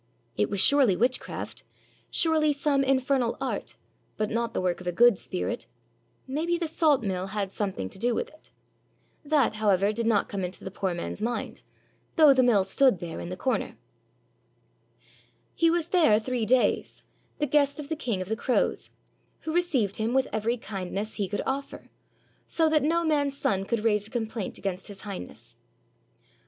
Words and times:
It 0.35 0.49
was 0.49 0.59
surely 0.59 0.95
witchcraft, 0.95 1.61
surely 2.09 2.51
some 2.53 2.83
infernal 2.83 3.37
art, 3.39 3.75
but 4.17 4.31
not 4.31 4.55
the 4.55 4.59
work 4.59 4.81
of 4.81 4.87
a 4.87 4.91
good 4.91 5.19
spirit,— 5.19 5.67
maybe 6.27 6.57
the 6.57 6.65
salt 6.67 7.03
mill 7.03 7.27
had 7.27 7.51
something 7.51 7.87
to 7.89 7.99
do 7.99 8.15
with 8.15 8.29
it. 8.29 8.49
That, 9.23 9.57
however, 9.57 9.93
did 9.93 10.07
not 10.07 10.27
come 10.27 10.43
into 10.43 10.63
the 10.63 10.71
poor 10.71 10.95
man's 10.95 11.21
mind, 11.21 11.61
though 12.15 12.33
the 12.33 12.41
mill 12.41 12.63
stood 12.63 12.97
there 12.99 13.19
in 13.19 13.29
the 13.29 13.37
comer. 13.37 13.77
He 15.53 15.69
was 15.69 15.89
there 15.89 16.19
three 16.19 16.47
days, 16.47 17.03
the 17.37 17.45
guest 17.45 17.79
of 17.79 17.87
the 17.87 17.95
King 17.95 18.23
of 18.23 18.27
the 18.27 18.35
Crows, 18.35 18.89
who 19.41 19.53
received 19.53 19.97
him 19.97 20.15
with 20.15 20.27
every 20.33 20.57
kindness 20.57 21.13
he 21.13 21.27
could 21.29 21.43
offer, 21.45 21.91
so 22.47 22.67
that 22.69 22.81
no 22.81 23.03
man's 23.03 23.37
son 23.37 23.65
could 23.65 23.83
raise 23.83 24.07
a 24.07 24.09
complaint 24.09 24.57
against 24.57 24.87
His 24.87 25.01
Highness. 25.01 25.57